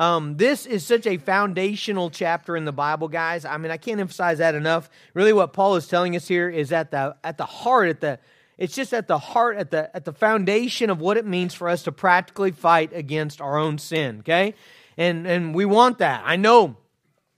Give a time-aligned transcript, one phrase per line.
[0.00, 3.44] Um, this is such a foundational chapter in the Bible, guys.
[3.44, 4.88] I mean, I can't emphasize that enough.
[5.12, 8.18] Really, what Paul is telling us here is at the at the heart, at the
[8.56, 11.68] it's just at the heart, at the at the foundation of what it means for
[11.68, 14.20] us to practically fight against our own sin.
[14.20, 14.54] Okay,
[14.96, 16.22] and and we want that.
[16.24, 16.78] I know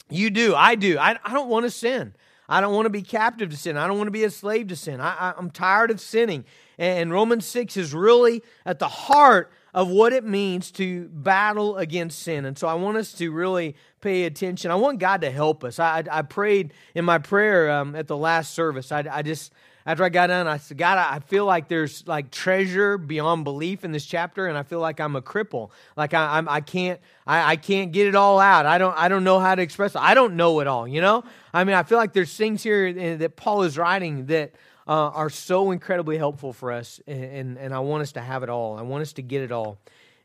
[0.09, 0.55] you do.
[0.55, 0.99] I do.
[0.99, 2.15] I, I don't want to sin.
[2.49, 3.77] I don't want to be captive to sin.
[3.77, 5.01] I don't want to be a slave to sin.
[5.01, 6.45] I, I, am tired of sinning.
[6.77, 12.21] And Romans 6 is really at the heart of what it means to battle against
[12.21, 12.45] sin.
[12.45, 14.71] And so I want us to really pay attention.
[14.71, 15.79] I want God to help us.
[15.79, 18.93] I, I prayed in my prayer um, at the last service.
[18.93, 19.53] I, I just
[19.85, 23.85] after I got done, I said, God, I feel like there's like treasure beyond belief
[23.85, 25.71] in this chapter, and I feel like I'm a cripple.
[25.96, 28.64] Like I, I'm, I can't, I, I can't get it all out.
[28.64, 30.00] I don't, I don't know how to express it.
[30.00, 30.86] I don't know it all.
[30.86, 34.52] You know, I mean, I feel like there's things here that Paul is writing that
[34.86, 38.42] uh, are so incredibly helpful for us, and, and and I want us to have
[38.42, 38.77] it all.
[38.78, 39.78] I want us to get it all,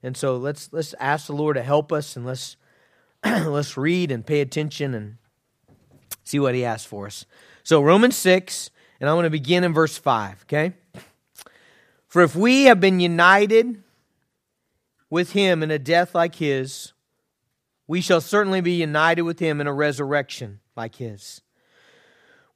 [0.03, 2.57] and so let's let's ask the Lord to help us, and let's
[3.25, 5.17] let's read and pay attention and
[6.23, 7.25] see what He has for us.
[7.63, 8.69] So Romans six.
[8.99, 10.73] And I'm going to begin in verse 5, okay?
[12.07, 13.83] For if we have been united
[15.09, 16.93] with him in a death like his,
[17.85, 21.41] we shall certainly be united with him in a resurrection like his.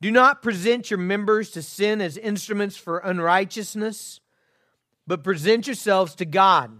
[0.00, 4.20] Do not present your members to sin as instruments for unrighteousness,
[5.06, 6.72] but present yourselves to God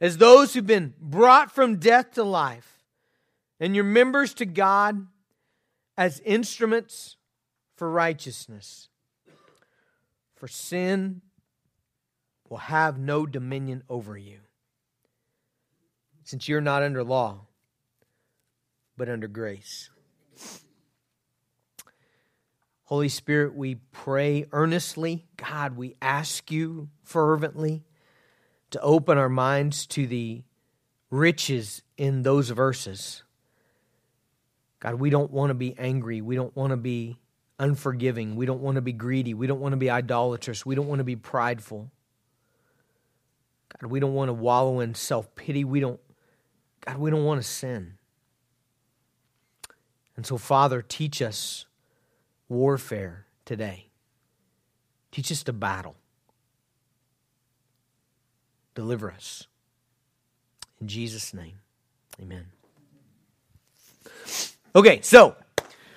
[0.00, 2.84] as those who've been brought from death to life,
[3.58, 5.06] and your members to God
[5.96, 7.16] as instruments
[7.76, 8.88] for righteousness.
[10.34, 11.22] For sin
[12.50, 14.40] will have no dominion over you,
[16.24, 17.46] since you're not under law,
[18.98, 19.88] but under grace.
[22.86, 25.26] Holy Spirit, we pray earnestly.
[25.36, 27.82] God, we ask you fervently
[28.70, 30.44] to open our minds to the
[31.10, 33.24] riches in those verses.
[34.78, 36.20] God, we don't want to be angry.
[36.20, 37.18] We don't want to be
[37.58, 38.36] unforgiving.
[38.36, 39.34] We don't want to be greedy.
[39.34, 40.64] We don't want to be idolatrous.
[40.64, 41.90] We don't want to be prideful.
[43.80, 45.64] God, we don't want to wallow in self pity.
[45.64, 45.98] We don't,
[46.86, 47.94] God, we don't want to sin.
[50.14, 51.66] And so, Father, teach us
[52.48, 53.86] warfare today.
[55.10, 55.96] Teach us to battle.
[58.74, 59.46] Deliver us.
[60.80, 61.58] In Jesus' name,
[62.20, 62.46] amen.
[64.74, 65.34] Okay, so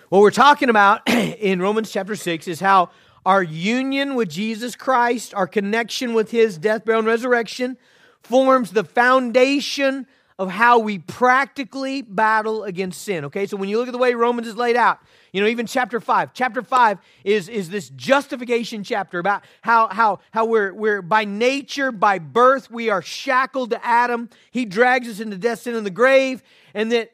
[0.07, 2.91] what we're talking about in Romans chapter 6 is how
[3.25, 7.77] our union with Jesus Christ, our connection with his death, burial, and resurrection,
[8.21, 10.07] forms the foundation
[10.39, 13.25] of how we practically battle against sin.
[13.25, 14.99] Okay, so when you look at the way Romans is laid out,
[15.33, 16.33] you know, even chapter 5.
[16.33, 21.91] Chapter 5 is, is this justification chapter about how, how, how we're, we're by nature,
[21.91, 24.29] by birth, we are shackled to Adam.
[24.49, 26.41] He drags us into death, sin, and the grave.
[26.73, 27.11] And that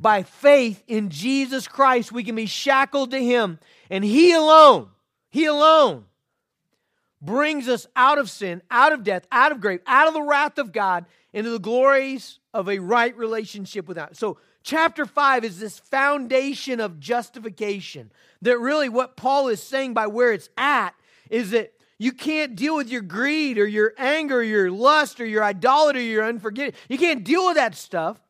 [0.00, 3.58] by faith in Jesus Christ, we can be shackled to Him.
[3.90, 4.88] And He alone,
[5.28, 6.06] He alone
[7.20, 10.56] brings us out of sin, out of death, out of grave, out of the wrath
[10.56, 11.04] of God,
[11.34, 14.16] into the glories of a right relationship with God.
[14.16, 18.12] So, chapter 5 is this foundation of justification.
[18.42, 20.94] That really, what Paul is saying by where it's at
[21.30, 25.26] is that you can't deal with your greed or your anger or your lust or
[25.26, 26.78] your idolatry your unforgiveness.
[26.88, 28.20] You can't deal with that stuff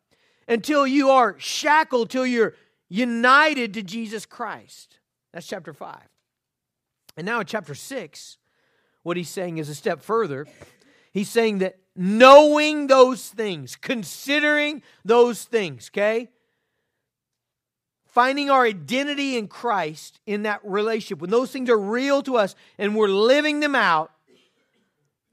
[0.47, 2.55] until you are shackled, till you're
[2.89, 4.99] united to Jesus Christ.
[5.33, 5.97] That's chapter 5.
[7.17, 8.37] And now in chapter 6,
[9.03, 10.47] what he's saying is a step further.
[11.13, 16.29] He's saying that knowing those things, considering those things, okay?
[18.07, 22.55] Finding our identity in Christ in that relationship, when those things are real to us
[22.79, 24.11] and we're living them out,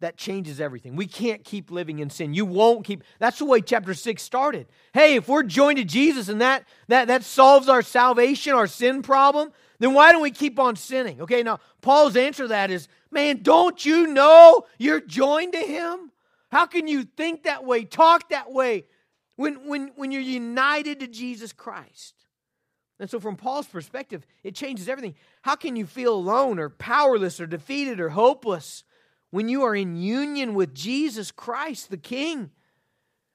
[0.01, 0.95] that changes everything.
[0.95, 2.33] We can't keep living in sin.
[2.33, 3.03] You won't keep.
[3.19, 4.67] That's the way chapter 6 started.
[4.93, 9.01] Hey, if we're joined to Jesus and that that that solves our salvation, our sin
[9.01, 11.21] problem, then why don't we keep on sinning?
[11.21, 16.11] Okay, now Paul's answer to that is, man, don't you know you're joined to him?
[16.51, 18.85] How can you think that way, talk that way
[19.35, 22.15] when when when you're united to Jesus Christ?
[22.99, 25.15] And so, from Paul's perspective, it changes everything.
[25.41, 28.83] How can you feel alone or powerless or defeated or hopeless
[29.31, 32.51] when you are in union with Jesus Christ, the King?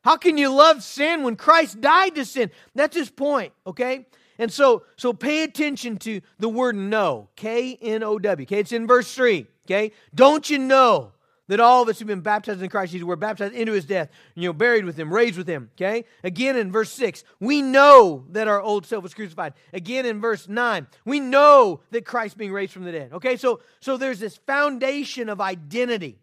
[0.02, 2.50] How can you love sin when Christ died to sin?
[2.74, 4.06] That's his point, okay?
[4.38, 8.60] And so, so pay attention to the word know, K N O W, okay?
[8.60, 9.92] It's in verse 3, okay?
[10.14, 11.13] Don't you know
[11.48, 14.10] that all of us who've been baptized in Christ Jesus were baptized into his death,
[14.34, 15.70] you know, buried with him, raised with him.
[15.76, 16.04] Okay?
[16.22, 19.54] Again in verse 6, we know that our old self was crucified.
[19.72, 23.12] Again in verse 9, we know that Christ being raised from the dead.
[23.12, 26.18] Okay, so so there's this foundation of identity.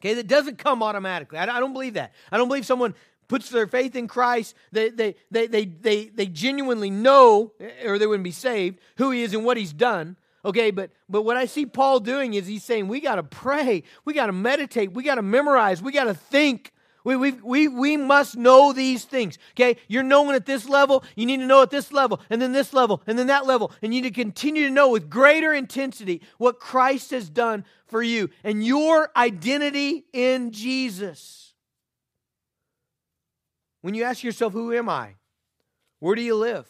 [0.00, 1.38] Okay, that doesn't come automatically.
[1.38, 2.12] I, I don't believe that.
[2.30, 2.94] I don't believe someone
[3.32, 7.98] puts their faith in Christ, they, they, they, they, they, they genuinely know, eh, or
[7.98, 10.18] they wouldn't be saved, who he is and what he's done.
[10.44, 13.84] Okay, but but what I see Paul doing is he's saying we got to pray,
[14.04, 16.72] we got to meditate, we got to memorize, we got to think.
[17.04, 19.36] We, we, we, we must know these things.
[19.54, 22.52] Okay, you're knowing at this level, you need to know at this level, and then
[22.52, 25.52] this level, and then that level, and you need to continue to know with greater
[25.52, 31.54] intensity what Christ has done for you and your identity in Jesus.
[33.80, 35.16] When you ask yourself, Who am I?
[35.98, 36.68] Where do you live?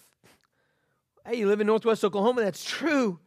[1.26, 3.20] Hey, you live in Northwest Oklahoma, that's true.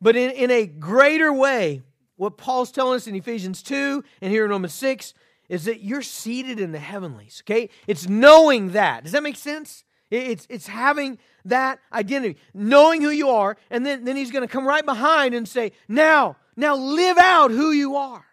[0.00, 1.82] But in, in a greater way,
[2.16, 5.14] what Paul's telling us in Ephesians 2 and here in Romans 6
[5.48, 7.68] is that you're seated in the heavenlies, okay?
[7.86, 9.04] It's knowing that.
[9.04, 9.84] Does that make sense?
[10.10, 14.52] It's, it's having that identity, knowing who you are, and then, then he's going to
[14.52, 18.24] come right behind and say, now, now live out who you are.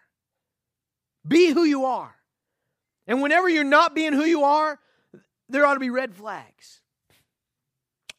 [1.26, 2.14] Be who you are.
[3.06, 4.78] And whenever you're not being who you are,
[5.48, 6.80] there ought to be red flags.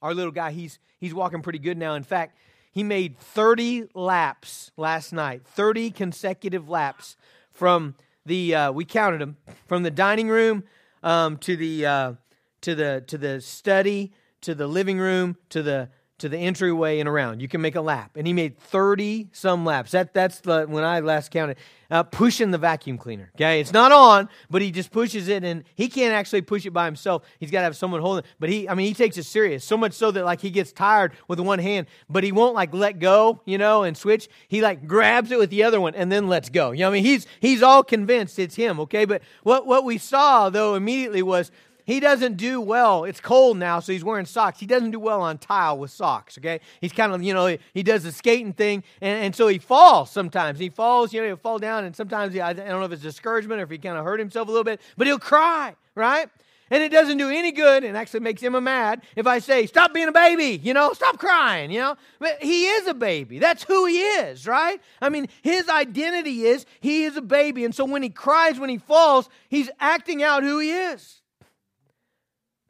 [0.01, 1.95] Our little guy, he's, he's walking pretty good now.
[1.95, 2.38] In fact,
[2.73, 7.15] he made 30 laps last night, 30 consecutive laps
[7.51, 7.93] from
[8.25, 9.37] the, uh, we counted them,
[9.67, 10.63] from the dining room
[11.03, 12.13] um, to, the, uh,
[12.61, 14.11] to, the, to the study,
[14.41, 15.89] to the living room, to the,
[16.23, 17.41] to the entryway and around.
[17.41, 18.11] You can make a lap.
[18.15, 19.91] And he made 30 some laps.
[19.91, 21.57] That, that's the, when I last counted,
[21.91, 23.29] uh, pushing the vacuum cleaner.
[23.35, 23.59] Okay.
[23.59, 26.85] It's not on, but he just pushes it and he can't actually push it by
[26.85, 27.23] himself.
[27.41, 28.29] He's got to have someone holding it.
[28.39, 30.71] But he, I mean, he takes it serious so much so that like he gets
[30.71, 34.29] tired with one hand, but he won't like let go, you know, and switch.
[34.47, 36.71] He like grabs it with the other one and then lets go.
[36.71, 38.79] You know, I mean, he's, he's all convinced it's him.
[38.79, 39.03] Okay.
[39.03, 41.51] But what, what we saw though immediately was,
[41.85, 43.03] he doesn't do well.
[43.03, 44.59] It's cold now, so he's wearing socks.
[44.59, 46.59] He doesn't do well on tile with socks, okay?
[46.81, 50.12] He's kind of, you know, he does the skating thing, and, and so he falls
[50.12, 50.59] sometimes.
[50.59, 53.01] He falls, you know, he'll fall down, and sometimes, he, I don't know if it's
[53.01, 56.30] discouragement or if he kind of hurt himself a little bit, but he'll cry, right?
[56.71, 59.94] And it doesn't do any good and actually makes him mad if I say, stop
[59.94, 61.95] being a baby, you know, stop crying, you know.
[62.18, 63.38] But he is a baby.
[63.38, 64.81] That's who he is, right?
[65.00, 67.63] I mean, his identity is he is a baby.
[67.63, 71.21] And so when he cries, when he falls, he's acting out who he is.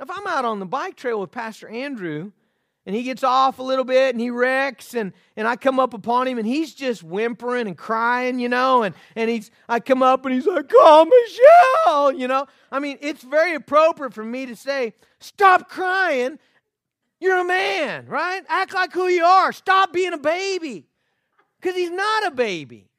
[0.04, 2.34] If I'm out on the bike trail with Pastor Andrew
[2.86, 5.94] and he gets off a little bit and he wrecks and, and I come up
[5.94, 10.04] upon him and he's just whimpering and crying, you know, and, and he's I come
[10.04, 11.06] up and he's like, Oh
[11.86, 12.48] Michelle, you know.
[12.70, 16.38] I mean, it's very appropriate for me to say, Stop crying.
[17.22, 18.44] You're a man, right?
[18.50, 19.54] Act like who you are.
[19.54, 20.86] Stop being a baby.
[21.62, 22.90] Because he's not a baby.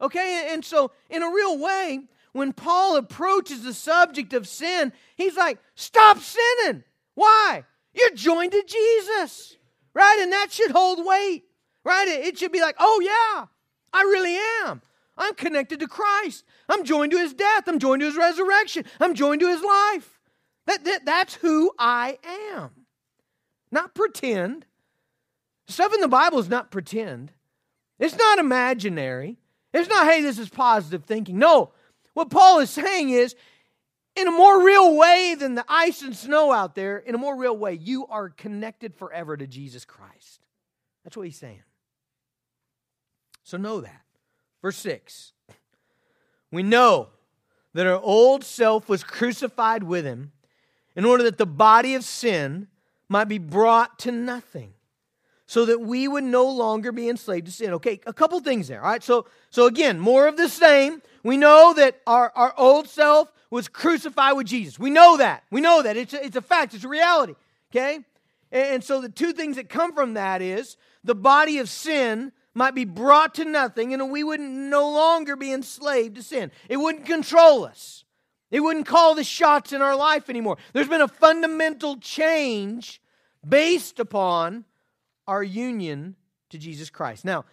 [0.00, 0.48] Okay?
[0.52, 2.00] And so, in a real way,
[2.36, 6.84] when Paul approaches the subject of sin, he's like, stop sinning.
[7.14, 7.64] Why?
[7.94, 9.56] You're joined to Jesus,
[9.94, 10.18] right?
[10.20, 11.44] And that should hold weight,
[11.82, 12.06] right?
[12.06, 13.46] It should be like, oh, yeah,
[13.92, 14.82] I really am.
[15.16, 16.44] I'm connected to Christ.
[16.68, 17.64] I'm joined to his death.
[17.66, 18.84] I'm joined to his resurrection.
[19.00, 20.20] I'm joined to his life.
[20.66, 22.18] That, that, that's who I
[22.52, 22.70] am.
[23.72, 24.66] Not pretend.
[25.68, 27.32] Stuff in the Bible is not pretend.
[27.98, 29.38] It's not imaginary.
[29.72, 31.38] It's not, hey, this is positive thinking.
[31.38, 31.72] No,
[32.16, 33.36] what Paul is saying is,
[34.14, 37.36] in a more real way than the ice and snow out there, in a more
[37.36, 40.40] real way, you are connected forever to Jesus Christ.
[41.04, 41.62] That's what he's saying.
[43.44, 44.00] So know that.
[44.62, 45.32] Verse 6
[46.50, 47.08] We know
[47.74, 50.32] that our old self was crucified with him
[50.94, 52.68] in order that the body of sin
[53.10, 54.72] might be brought to nothing
[55.46, 57.72] so that we would no longer be enslaved to sin.
[57.74, 58.82] Okay, a couple things there.
[58.82, 61.02] All right, so so again, more of the same.
[61.22, 64.78] We know that our, our old self was crucified with Jesus.
[64.78, 65.44] We know that.
[65.50, 65.96] We know that.
[65.96, 67.34] It's a, it's a fact, it's a reality.
[67.70, 68.00] Okay?
[68.52, 72.32] And, and so the two things that come from that is the body of sin
[72.54, 76.50] might be brought to nothing and we would no longer be enslaved to sin.
[76.68, 78.04] It wouldn't control us.
[78.50, 80.56] It wouldn't call the shots in our life anymore.
[80.72, 83.00] There's been a fundamental change
[83.46, 84.64] based upon
[85.26, 86.16] our union
[86.50, 87.24] to Jesus Christ.
[87.24, 87.44] Now,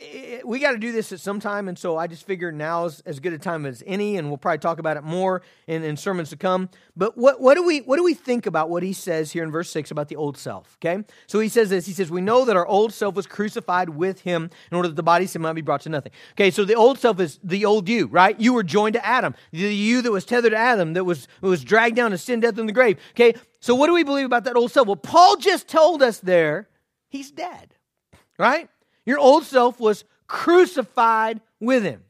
[0.00, 2.86] eh, we got to do this at some time, and so I just figured now
[2.86, 5.82] is as good a time as any, and we'll probably talk about it more in,
[5.82, 6.70] in sermons to come.
[6.96, 9.50] But what, what do we what do we think about what he says here in
[9.50, 10.78] verse six about the old self?
[10.82, 11.84] Okay, so he says this.
[11.84, 14.96] He says we know that our old self was crucified with him in order that
[14.96, 16.12] the body sin might be brought to nothing.
[16.32, 18.40] Okay, so the old self is the old you, right?
[18.40, 21.62] You were joined to Adam, the you that was tethered to Adam, that was was
[21.62, 22.98] dragged down to sin, death, and the grave.
[23.10, 24.86] Okay, so what do we believe about that old self?
[24.86, 26.68] Well, Paul just told us there
[27.12, 27.74] he's dead,
[28.38, 28.68] right?
[29.04, 32.02] Your old self was crucified with him.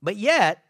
[0.00, 0.62] But yet,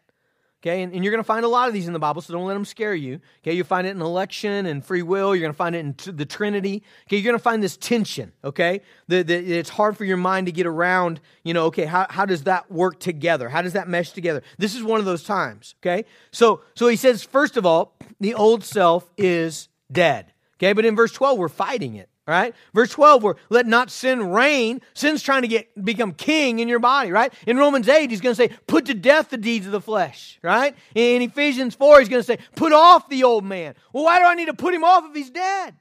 [0.61, 2.33] okay, and, and you're going to find a lot of these in the Bible, so
[2.33, 3.19] don't let them scare you.
[3.41, 5.35] Okay, you'll find it in election and free will.
[5.35, 6.81] You're going to find it in t- the Trinity.
[7.07, 8.81] Okay, you're going to find this tension, okay?
[9.07, 12.25] The, the, it's hard for your mind to get around, you know, okay, how, how
[12.25, 13.49] does that work together?
[13.49, 14.41] How does that mesh together?
[14.57, 16.05] This is one of those times, okay?
[16.31, 20.33] So, so he says, first of all, the old self is dead.
[20.57, 22.09] Okay, but in verse 12, we're fighting it.
[22.27, 22.55] Right?
[22.73, 24.81] Verse 12, where let not sin reign.
[24.95, 27.31] Sin's trying to get become king in your body, right?
[27.45, 30.39] In Romans 8, he's going to say, put to death the deeds of the flesh,
[30.41, 30.75] right?
[30.95, 33.75] In Ephesians 4, he's going to say, put off the old man.
[33.93, 35.75] Well, why do I need to put him off if he's dead?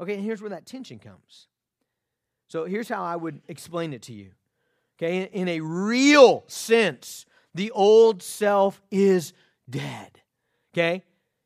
[0.00, 1.46] Okay, and here's where that tension comes.
[2.48, 4.32] So here's how I would explain it to you.
[4.98, 7.24] Okay, in, in a real sense,
[7.54, 9.32] the old self is
[9.68, 10.20] dead.
[10.74, 11.02] Okay?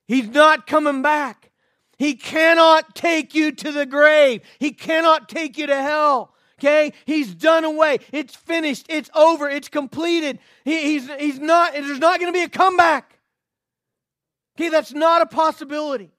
[0.08, 1.50] He's not coming back.
[1.98, 4.42] He cannot take you to the grave.
[4.58, 6.34] He cannot take you to hell.
[6.58, 6.92] Okay?
[7.04, 7.98] He's done away.
[8.12, 8.86] It's finished.
[8.88, 9.48] It's over.
[9.48, 10.38] It's completed.
[10.64, 13.18] He, he's, he's not, there's not going to be a comeback.
[14.56, 16.10] Okay, that's not a possibility.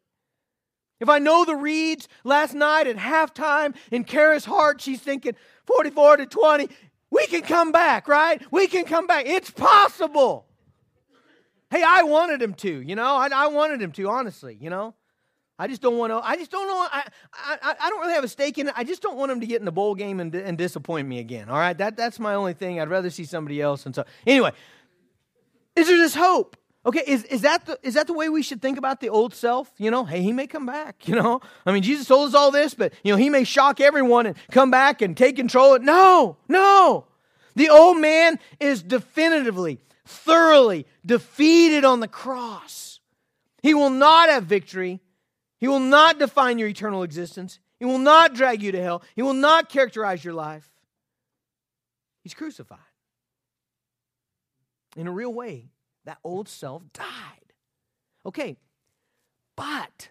[0.99, 5.33] If I know the reads last night at halftime in Kara's heart, she's thinking
[5.65, 6.69] 44 to 20,
[7.09, 8.41] we can come back, right?
[8.51, 9.25] We can come back.
[9.27, 10.45] It's possible.
[11.69, 14.95] Hey, I wanted him to, you know, I, I wanted him to, honestly, you know.
[15.59, 16.17] I just don't want to.
[16.17, 16.87] I just don't know.
[16.91, 18.73] I, I, I don't really have a stake in it.
[18.77, 21.19] I just don't want him to get in the bowl game and, and disappoint me
[21.19, 21.49] again.
[21.49, 22.79] All right, that that's my only thing.
[22.79, 23.85] I'd rather see somebody else.
[23.85, 24.51] And so, anyway,
[25.75, 26.57] is there this hope?
[26.85, 29.33] Okay, is, is that the is that the way we should think about the old
[29.33, 29.69] self?
[29.77, 31.07] You know, hey, he may come back.
[31.07, 33.81] You know, I mean, Jesus told us all this, but you know, he may shock
[33.81, 35.77] everyone and come back and take control.
[35.79, 37.07] No, no,
[37.55, 42.99] the old man is definitively, thoroughly defeated on the cross.
[43.63, 45.01] He will not have victory
[45.59, 47.59] he will not define your eternal existence.
[47.79, 49.03] He will not drag you to hell.
[49.15, 50.69] He will not characterize your life.
[52.23, 52.79] He's crucified.
[54.95, 55.69] In a real way,
[56.05, 57.53] that old self died.
[58.25, 58.57] Okay,
[59.55, 60.09] but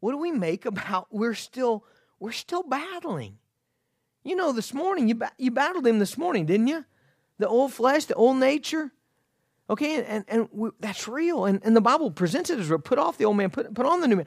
[0.00, 1.84] what do we make about we're still
[2.20, 3.38] we're still battling?
[4.22, 6.84] You know, this morning you you battled him this morning, didn't you?
[7.38, 8.92] The old flesh, the old nature.
[9.68, 11.44] Okay, and, and we, that's real.
[11.44, 12.78] And, and the Bible presents it as real.
[12.78, 14.26] put off the old man, put, put on the new man.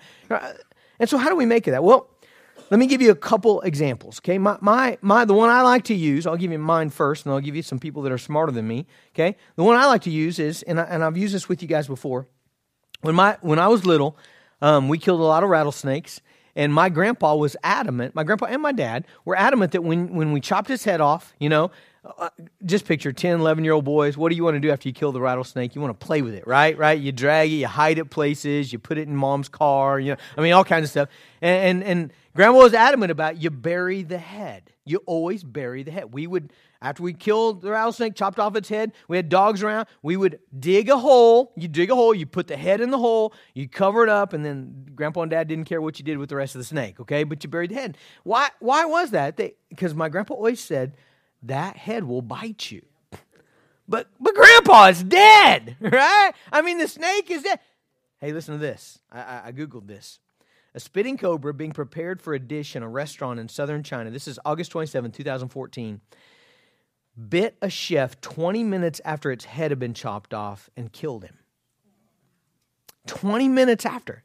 [1.00, 1.84] And so, how do we make of that?
[1.84, 2.10] Well,
[2.70, 4.20] let me give you a couple examples.
[4.20, 7.26] Okay, my, my, my, the one I like to use, I'll give you mine first,
[7.26, 8.86] and I'll give you some people that are smarter than me.
[9.14, 11.62] Okay, the one I like to use is, and, I, and I've used this with
[11.62, 12.28] you guys before.
[13.02, 14.18] When, my, when I was little,
[14.62, 16.22] um, we killed a lot of rattlesnakes.
[16.56, 20.34] And my grandpa was adamant, my grandpa and my dad were adamant that when, when
[20.34, 21.72] we chopped his head off, you know,
[22.06, 22.30] uh,
[22.66, 24.18] just picture 10, 11 year old boys.
[24.18, 25.76] What do you want to do after you kill the rattlesnake?
[25.76, 26.78] You want to play with it, right?
[26.78, 27.00] Right?
[27.00, 30.18] You drag it, you hide it places, you put it in mom's car, you know,
[30.38, 31.10] I mean, all kinds of stuff.
[31.42, 34.72] And, and, and grandma was adamant about you bury the head.
[34.86, 36.14] You always bury the head.
[36.14, 36.52] We would,
[36.82, 40.40] after we killed the rattlesnake, chopped off its head, we had dogs around, we would
[40.58, 41.52] dig a hole.
[41.58, 44.32] You dig a hole, you put the head in the hole, you cover it up,
[44.32, 46.66] and then grandpa and dad didn't care what you did with the rest of the
[46.66, 47.24] snake, okay?
[47.26, 47.98] But you buried the head.
[48.24, 49.40] Why, why was that?
[49.70, 50.94] Because my grandpa always said,
[51.44, 52.84] that head will bite you.
[53.88, 56.32] But but grandpa is dead, right?
[56.52, 57.60] I mean the snake is dead.
[58.20, 59.00] Hey, listen to this.
[59.12, 60.20] I, I, I googled this.
[60.76, 64.12] A spitting cobra being prepared for a dish in a restaurant in southern China.
[64.12, 66.02] This is August 27, 2014.
[67.30, 71.40] Bit a chef 20 minutes after its head had been chopped off and killed him.
[73.08, 74.24] 20 minutes after.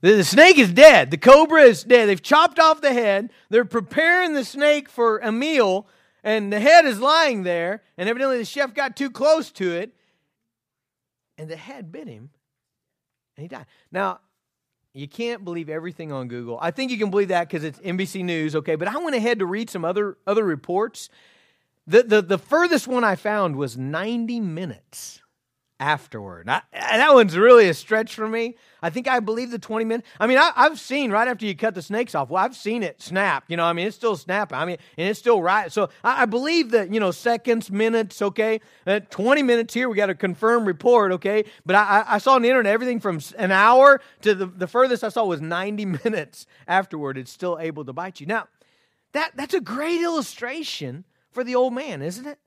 [0.00, 1.10] The, the snake is dead.
[1.10, 2.08] The cobra is dead.
[2.08, 3.30] They've chopped off the head.
[3.50, 5.86] They're preparing the snake for a meal
[6.22, 9.94] and the head is lying there, and evidently the chef got too close to it,
[11.36, 12.30] and the head bit him,
[13.36, 13.66] and he died.
[13.92, 14.20] Now,
[14.94, 16.58] you can't believe everything on Google.
[16.60, 18.74] I think you can believe that because it's NBC News, okay?
[18.74, 21.08] But I went ahead to read some other other reports.
[21.86, 25.22] The, the, the furthest one I found was 90 minutes.
[25.80, 26.48] Afterward.
[26.48, 28.56] I, that one's really a stretch for me.
[28.82, 30.08] I think I believe the 20 minutes.
[30.18, 32.82] I mean, I, have seen right after you cut the snakes off, well, I've seen
[32.82, 33.44] it snap.
[33.48, 34.58] You know, I mean, it's still snapping.
[34.58, 35.70] I mean, and it's still right.
[35.70, 38.60] So I, I believe that, you know, seconds, minutes, okay?
[38.86, 41.44] Uh, 20 minutes here, we got a confirmed report, okay?
[41.64, 45.04] But I, I saw on the internet everything from an hour to the, the furthest
[45.04, 47.18] I saw was 90 minutes afterward.
[47.18, 48.26] It's still able to bite you.
[48.26, 48.48] Now,
[49.12, 52.38] that, that's a great illustration for the old man, isn't it?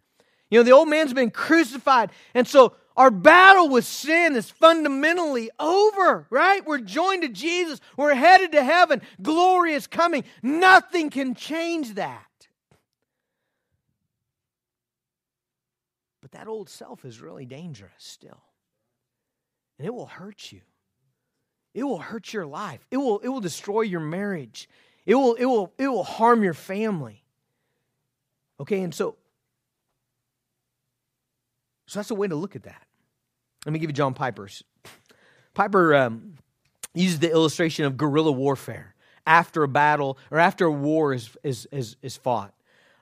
[0.50, 2.12] You know, the old man's been crucified.
[2.34, 6.64] And so our battle with sin is fundamentally over, right?
[6.64, 7.82] We're joined to Jesus.
[7.98, 9.02] We're headed to heaven.
[9.20, 10.24] Glory is coming.
[10.44, 12.28] Nothing can change that.
[16.22, 18.44] But that old self is really dangerous still.
[19.80, 20.62] And it will hurt you.
[21.74, 22.86] It will hurt your life.
[22.92, 24.70] It will, it will destroy your marriage.
[25.08, 27.24] It will, it will, it will harm your family.
[28.60, 29.16] Okay, and so
[31.88, 32.88] so that's a way to look at that.
[33.66, 34.64] Let me give you John Piper's.
[35.54, 36.36] Piper um,
[36.94, 38.96] uses the illustration of guerrilla warfare
[39.28, 42.54] after a battle or after a war is, is, is, is fought.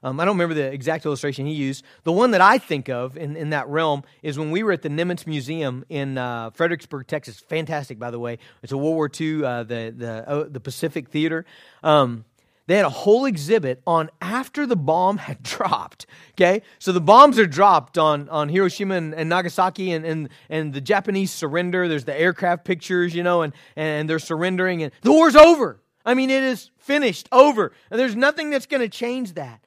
[0.01, 1.83] Um, I don't remember the exact illustration he used.
[2.03, 4.81] The one that I think of in, in that realm is when we were at
[4.81, 7.39] the Nimitz Museum in uh, Fredericksburg, Texas.
[7.39, 8.37] Fantastic, by the way.
[8.63, 11.45] It's a World War II, uh, the, the, uh, the Pacific Theater.
[11.83, 12.23] Um,
[12.69, 16.05] they had a whole exhibit on after the bomb had dropped.
[16.33, 20.71] Okay, so the bombs are dropped on, on Hiroshima and, and Nagasaki, and, and, and
[20.71, 21.87] the Japanese surrender.
[21.87, 25.81] There's the aircraft pictures, you know, and, and they're surrendering, and the war's over.
[26.05, 27.73] I mean, it is finished, over.
[27.89, 29.65] And there's nothing that's going to change that.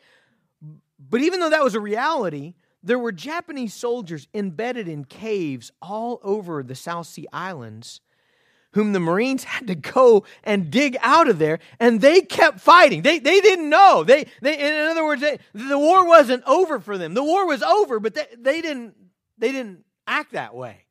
[1.11, 2.54] But even though that was a reality,
[2.85, 8.00] there were Japanese soldiers embedded in caves all over the South Sea Islands
[8.72, 13.02] whom the Marines had to go and dig out of there, and they kept fighting.
[13.02, 14.02] They, they didn't know.
[14.04, 17.14] They, they, in other words, they, the war wasn't over for them.
[17.14, 18.94] The war was over, but they, they, didn't,
[19.38, 20.84] they didn't act that way.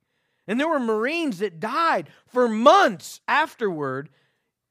[0.47, 4.09] And there were Marines that died for months afterward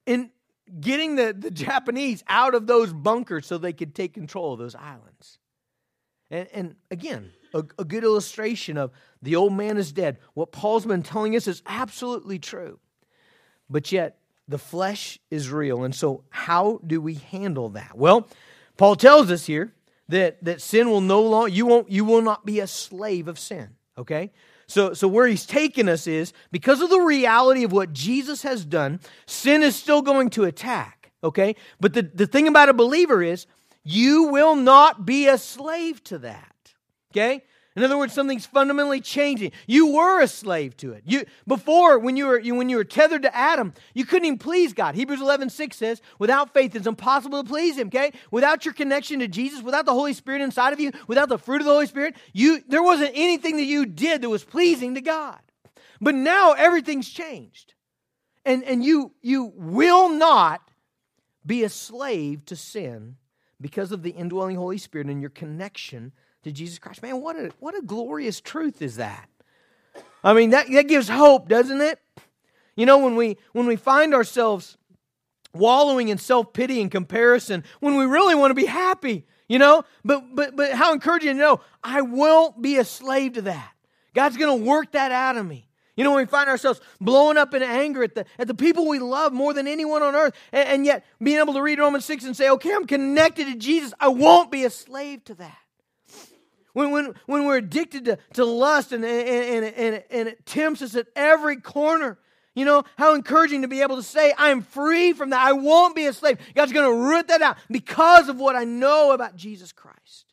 [0.06, 0.30] in
[0.80, 4.74] getting the, the Japanese out of those bunkers so they could take control of those
[4.74, 5.38] islands.
[6.30, 10.18] And, and again, a, a good illustration of the old man is dead.
[10.34, 12.78] What Paul's been telling us is absolutely true
[13.70, 15.84] but yet the flesh is real.
[15.84, 17.96] And so, how do we handle that?
[17.96, 18.28] Well,
[18.76, 19.72] Paul tells us here
[20.08, 23.38] that, that sin will no longer, you won't, you will not be a slave of
[23.38, 23.70] sin.
[23.96, 24.32] Okay?
[24.66, 28.64] So, so where he's taken us is because of the reality of what Jesus has
[28.64, 31.12] done, sin is still going to attack.
[31.22, 31.56] Okay?
[31.78, 33.46] But the, the thing about a believer is
[33.84, 36.54] you will not be a slave to that.
[37.12, 37.44] Okay?
[37.76, 39.52] In other words, something's fundamentally changing.
[39.68, 41.04] You were a slave to it.
[41.06, 44.38] You before when you were you, when you were tethered to Adam, you couldn't even
[44.38, 44.96] please God.
[44.96, 48.12] Hebrews 11, 6 says, without faith it's impossible to please him, okay?
[48.32, 51.60] Without your connection to Jesus, without the Holy Spirit inside of you, without the fruit
[51.60, 55.00] of the Holy Spirit, you there wasn't anything that you did that was pleasing to
[55.00, 55.38] God.
[56.00, 57.74] But now everything's changed.
[58.44, 60.60] And and you you will not
[61.46, 63.16] be a slave to sin
[63.60, 66.12] because of the indwelling Holy Spirit and your connection
[66.44, 67.02] to Jesus Christ.
[67.02, 69.28] Man, what a, what a glorious truth is that.
[70.22, 71.98] I mean, that, that gives hope, doesn't it?
[72.76, 74.76] You know, when we, when we find ourselves
[75.52, 79.84] wallowing in self pity and comparison, when we really want to be happy, you know?
[80.04, 83.72] But, but, but how encouraging to know I won't be a slave to that.
[84.14, 85.66] God's going to work that out of me.
[85.96, 88.88] You know, when we find ourselves blowing up in anger at the, at the people
[88.88, 92.04] we love more than anyone on earth, and, and yet being able to read Romans
[92.06, 95.58] 6 and say, okay, I'm connected to Jesus, I won't be a slave to that.
[96.72, 100.82] When, when, when we're addicted to, to lust and, and, and, and, and it tempts
[100.82, 102.18] us at every corner,
[102.54, 105.40] you know, how encouraging to be able to say, I'm free from that.
[105.40, 106.38] I won't be a slave.
[106.54, 110.26] God's going to root that out because of what I know about Jesus Christ.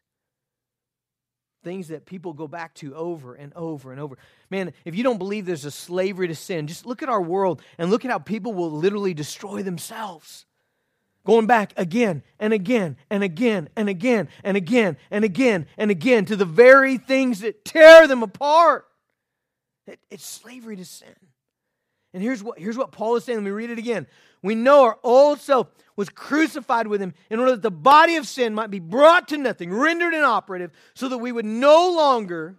[1.64, 4.18] Things that people go back to over and over and over.
[4.50, 7.62] Man, if you don't believe there's a slavery to sin, just look at our world
[7.78, 10.47] and look at how people will literally destroy themselves
[11.28, 16.24] going back again and again and again and again and again and again and again
[16.24, 18.86] to the very things that tear them apart.
[19.88, 21.14] It, it's slavery to sin.
[22.14, 23.40] And here's what, here's what Paul is saying.
[23.40, 24.08] Let me read it again.
[24.42, 28.26] We know our old self was crucified with him in order that the body of
[28.26, 32.56] sin might be brought to nothing, rendered inoperative, so that we would no longer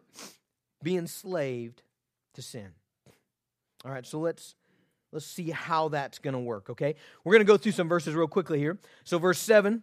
[0.83, 1.81] be enslaved
[2.35, 2.69] to sin.
[3.83, 4.57] All right, so let's
[5.13, 6.95] Let's see how that's going to work, okay?
[7.25, 8.79] We're going to go through some verses real quickly here.
[9.05, 9.83] So, verse 7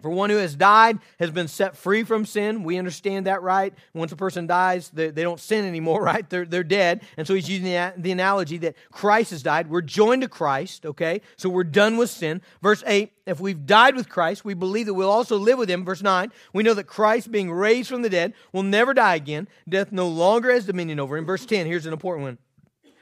[0.00, 2.62] For one who has died has been set free from sin.
[2.62, 3.74] We understand that, right?
[3.92, 6.28] Once a person dies, they, they don't sin anymore, right?
[6.30, 7.02] They're, they're dead.
[7.18, 9.68] And so he's using the, the analogy that Christ has died.
[9.68, 11.20] We're joined to Christ, okay?
[11.36, 12.40] So we're done with sin.
[12.62, 15.84] Verse 8 if we've died with Christ, we believe that we'll also live with him.
[15.84, 19.46] Verse 9 we know that Christ, being raised from the dead, will never die again.
[19.68, 21.26] Death no longer has dominion over him.
[21.26, 22.38] Verse 10, here's an important one.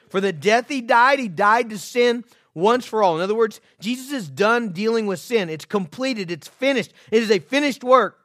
[0.09, 3.17] For the death he died, he died to sin once for all.
[3.17, 5.51] In other words, Jesus is done dealing with sin.
[5.51, 6.93] It's completed, it's finished.
[7.13, 8.19] It is a finished work.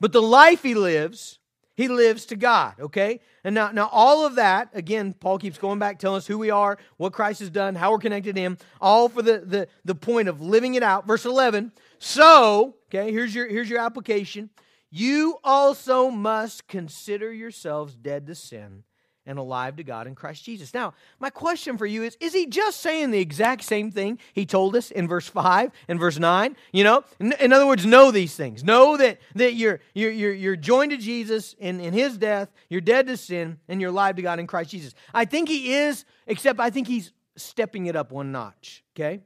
[0.00, 1.38] But the life he lives,
[1.76, 3.20] he lives to God, okay?
[3.42, 6.50] And now, now all of that, again, Paul keeps going back, telling us who we
[6.50, 9.94] are, what Christ has done, how we're connected to him, all for the, the, the
[9.94, 11.06] point of living it out.
[11.06, 14.50] Verse 11, so, okay, here's your, here's your application.
[14.90, 18.84] You also must consider yourselves dead to sin
[19.26, 20.74] and alive to God in Christ Jesus.
[20.74, 24.46] Now, my question for you is is he just saying the exact same thing he
[24.46, 26.56] told us in verse 5 and verse 9?
[26.72, 28.62] You know, in, other words, know these things.
[28.62, 32.80] Know that, that you're, you're, you're, you're joined to Jesus in, in his death, you're
[32.80, 34.94] dead to sin, and you're alive to God in Christ Jesus.
[35.12, 39.20] I think he is, except I think he's stepping it up one notch, okay?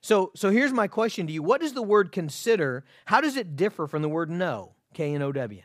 [0.00, 1.42] So, so here's my question to you.
[1.42, 4.72] What does the word consider, how does it differ from the word know?
[4.94, 5.62] K N O W.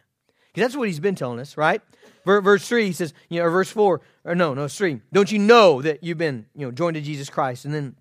[0.54, 1.82] That's what he's been telling us, right?
[2.26, 5.02] Verse 3, he says, you know, or verse 4, or no, no, 3.
[5.12, 7.66] Don't you know that you've been, you know, joined to Jesus Christ?
[7.66, 7.96] And then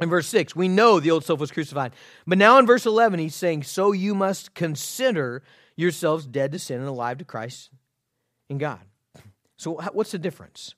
[0.00, 1.92] in verse 6, we know the old self was crucified.
[2.26, 5.42] But now in verse 11, he's saying, so you must consider
[5.76, 7.70] yourselves dead to sin and alive to Christ
[8.48, 8.80] in God.
[9.56, 10.74] So what's the difference?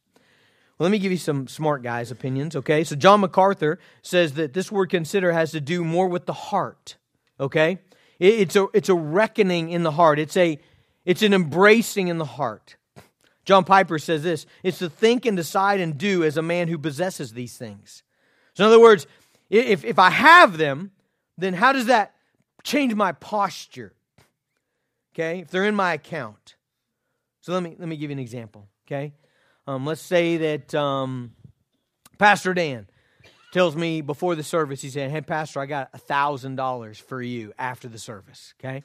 [0.79, 2.83] Well, let me give you some smart guys' opinions, okay?
[2.83, 6.97] So John MacArthur says that this word consider has to do more with the heart,
[7.39, 7.79] okay?
[8.19, 10.19] It's a, it's a reckoning in the heart.
[10.19, 10.59] It's a,
[11.05, 12.77] it's an embracing in the heart.
[13.45, 16.79] John Piper says this it's to think and decide and do as a man who
[16.79, 18.03] possesses these things.
[18.55, 19.07] So, in other words,
[19.51, 20.93] if, if I have them,
[21.37, 22.15] then how does that
[22.63, 23.93] change my posture?
[25.15, 26.57] Okay, if they're in my account.
[27.41, 28.69] So, let me, let me give you an example.
[28.87, 29.13] Okay,
[29.67, 31.33] um, let's say that um,
[32.19, 32.87] Pastor Dan
[33.53, 37.53] tells me before the service, he said, Hey, Pastor, I got a $1,000 for you
[37.59, 38.55] after the service.
[38.61, 38.85] Okay,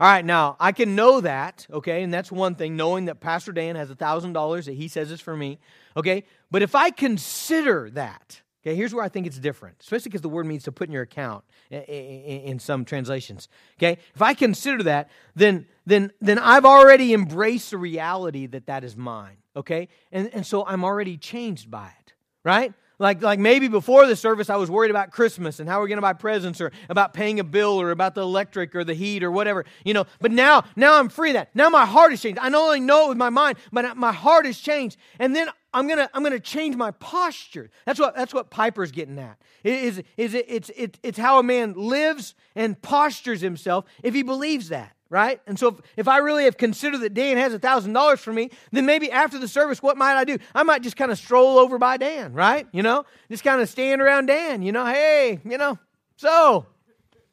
[0.00, 3.50] all right, now I can know that, okay, and that's one thing, knowing that Pastor
[3.50, 5.58] Dan has a $1,000 that he says is for me,
[5.96, 6.24] okay?
[6.52, 10.28] But if I consider that, okay, here's where I think it's different, especially because the
[10.28, 13.98] word means to put in your account in some translations, okay?
[14.14, 18.96] If I consider that, then, then, then I've already embraced the reality that that is
[18.96, 19.88] mine, okay?
[20.12, 22.12] And, and so I'm already changed by it,
[22.44, 22.72] right?
[22.98, 25.98] Like, like maybe before the service, I was worried about Christmas and how we're going
[25.98, 29.22] to buy presents or about paying a bill or about the electric or the heat
[29.22, 30.04] or whatever, you know.
[30.20, 31.54] But now, now I'm free of that.
[31.54, 32.40] Now my heart has changed.
[32.40, 34.96] I not only know it with my mind, but my heart has changed.
[35.20, 37.70] And then I'm gonna I'm gonna change my posture.
[37.84, 39.38] That's what that's what Piper's getting at.
[39.62, 44.14] It is is it, it's it, it's how a man lives and postures himself if
[44.14, 45.40] he believes that right?
[45.46, 48.50] And so if, if I really have considered that Dan has a $1,000 for me,
[48.72, 50.38] then maybe after the service, what might I do?
[50.54, 52.66] I might just kind of stroll over by Dan, right?
[52.72, 55.78] You know, just kind of stand around Dan, you know, hey, you know,
[56.16, 56.66] so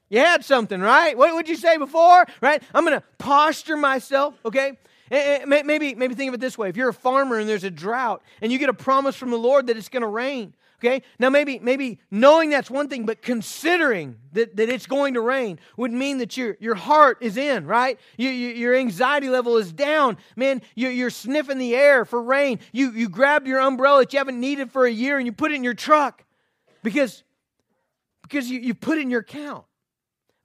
[0.10, 1.18] you had something, right?
[1.18, 2.62] What would you say before, right?
[2.74, 4.78] I'm going to posture myself, okay?
[5.12, 6.70] Maybe, maybe think of it this way.
[6.70, 9.38] If you're a farmer and there's a drought and you get a promise from the
[9.38, 11.02] Lord that it's going to rain, Okay?
[11.20, 15.60] Now, maybe, maybe knowing that's one thing, but considering that, that it's going to rain
[15.78, 18.00] would mean that your, your heart is in, right?
[18.18, 20.18] You, you, your anxiety level is down.
[20.36, 22.60] Man, you, you're sniffing the air for rain.
[22.72, 25.52] You, you grab your umbrella that you haven't needed for a year and you put
[25.52, 26.24] it in your truck
[26.84, 27.24] because,
[28.24, 29.66] because you, you put it in your account.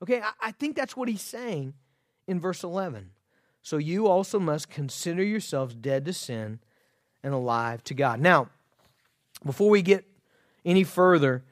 [0.01, 0.21] Okay?
[0.21, 1.73] I, I think that's what he's saying
[2.27, 3.11] in verse 11.
[3.61, 6.59] So you also must consider yourselves dead to sin
[7.21, 8.19] and alive to God.
[8.19, 8.49] Now,
[9.45, 10.05] before we get
[10.65, 11.43] any further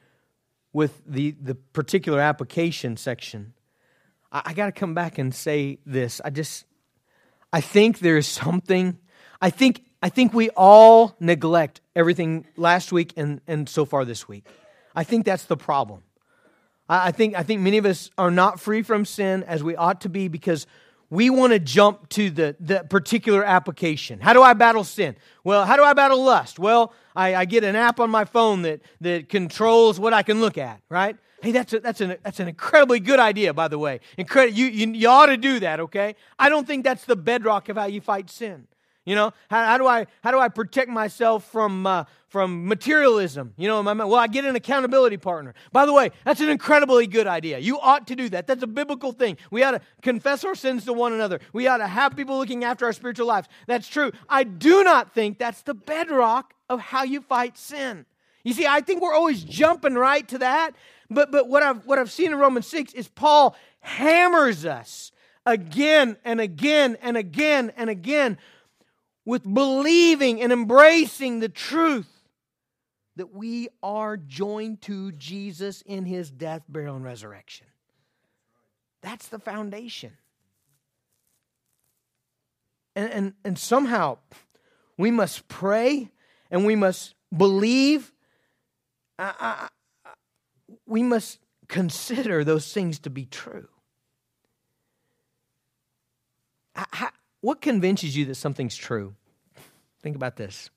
[0.72, 3.54] with the, the particular application section,
[4.30, 6.20] I, I got to come back and say this.
[6.24, 6.64] I just,
[7.52, 8.98] I think there is something,
[9.40, 14.28] I think, I think we all neglect everything last week and, and so far this
[14.28, 14.46] week.
[14.94, 16.02] I think that's the problem.
[16.88, 19.76] I, I think, I think many of us are not free from sin as we
[19.76, 20.66] ought to be because
[21.10, 24.20] we want to jump to the, the particular application.
[24.20, 25.16] How do I battle sin?
[25.42, 26.58] Well, how do I battle lust?
[26.58, 30.40] Well, I, I get an app on my phone that, that controls what I can
[30.40, 31.16] look at, right?
[31.42, 34.00] Hey, that's, a, that's, an, that's an incredibly good idea, by the way.
[34.18, 36.14] Incredi- you, you, you ought to do that, okay?
[36.38, 38.66] I don't think that's the bedrock of how you fight sin.
[39.06, 43.54] You know, how, how, do I how do I protect myself from uh, from materialism?
[43.56, 45.54] You know, my, well, I get an accountability partner.
[45.72, 47.58] By the way, that's an incredibly good idea.
[47.58, 48.46] You ought to do that.
[48.46, 49.38] That's a biblical thing.
[49.50, 51.40] We ought to confess our sins to one another.
[51.54, 53.48] We ought to have people looking after our spiritual lives.
[53.66, 54.12] That's true.
[54.28, 58.04] I do not think that's the bedrock of how you fight sin.
[58.44, 60.72] You see, I think we're always jumping right to that,
[61.10, 65.12] But, but what, I've, what I've seen in Romans 6 is Paul hammers us
[65.44, 68.38] again and again and again and again
[69.30, 72.10] with believing and embracing the truth
[73.14, 77.68] that we are joined to Jesus in his death, burial, and resurrection.
[79.02, 80.14] That's the foundation.
[82.96, 84.18] And, and, and somehow
[84.98, 86.10] we must pray
[86.50, 88.12] and we must believe.
[89.16, 89.68] I,
[90.04, 90.12] I,
[90.86, 91.38] we must
[91.68, 93.68] consider those things to be true.
[96.74, 97.10] How,
[97.42, 99.14] what convinces you that something's true?
[100.02, 100.70] Think about this.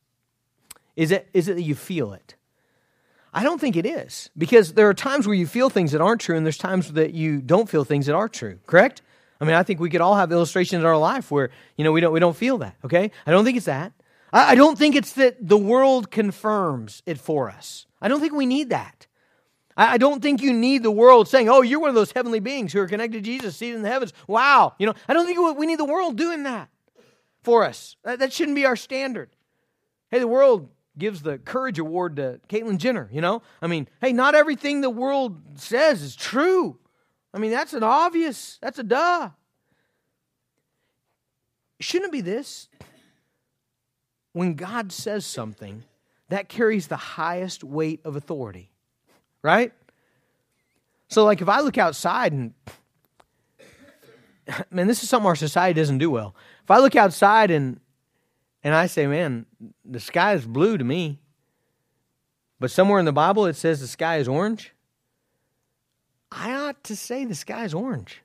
[0.95, 2.35] Is it, is it that you feel it?
[3.33, 6.21] I don't think it is because there are times where you feel things that aren't
[6.21, 9.01] true and there's times that you don't feel things that are true, correct?
[9.41, 11.91] I mean, I think we could all have illustrations in our life where, you know,
[11.91, 13.09] we don't, we don't feel that, okay?
[13.25, 13.91] I don't think it's that.
[14.31, 17.87] I, I don't think it's that the world confirms it for us.
[17.99, 19.07] I don't think we need that.
[19.75, 22.39] I, I don't think you need the world saying, oh, you're one of those heavenly
[22.39, 24.13] beings who are connected to Jesus, seated in the heavens.
[24.27, 24.75] Wow.
[24.77, 26.69] You know, I don't think we need the world doing that
[27.43, 27.95] for us.
[28.03, 29.29] That, that shouldn't be our standard.
[30.09, 33.41] Hey, the world gives the courage award to Caitlyn Jenner, you know?
[33.61, 36.77] I mean, hey, not everything the world says is true.
[37.33, 39.29] I mean, that's an obvious, that's a duh.
[41.79, 42.69] Shouldn't it be this?
[44.33, 45.83] When God says something,
[46.29, 48.71] that carries the highest weight of authority,
[49.41, 49.71] right?
[51.07, 52.53] So, like, if I look outside and,
[54.71, 56.35] man, this is something our society doesn't do well.
[56.63, 57.79] If I look outside and
[58.65, 59.45] and I say, man,
[59.83, 61.19] the sky is blue to me.
[62.59, 64.73] But somewhere in the Bible it says the sky is orange.
[66.31, 68.21] I ought to say the sky is orange.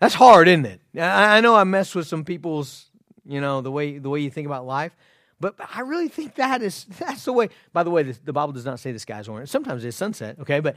[0.00, 0.80] That's hard, isn't it?
[0.98, 2.86] I know I mess with some people's,
[3.26, 4.96] you know, the way the way you think about life,
[5.38, 7.50] but I really think that is that's the way.
[7.72, 9.48] By the way, the, the Bible does not say the sky is orange.
[9.48, 10.74] Sometimes it's sunset, okay, but